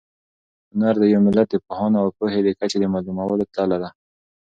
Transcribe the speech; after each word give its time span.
هنر 0.71 0.95
د 1.01 1.03
یو 1.13 1.21
ملت 1.27 1.47
د 1.51 1.55
پوهانو 1.65 1.97
او 2.03 2.09
پوهې 2.17 2.39
د 2.43 2.49
کچې 2.59 2.77
د 2.79 2.85
معلومولو 2.93 3.45
تله 3.55 3.77
ده. 3.83 3.89